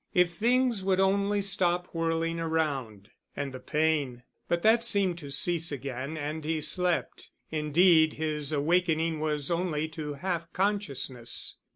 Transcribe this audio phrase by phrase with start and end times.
[0.15, 3.11] If things would only stop whirling around....
[3.35, 4.23] And the pain...
[4.47, 7.29] but that seemed to cease again and he slept.
[7.51, 11.57] Indeed his awakening was only to half consciousness.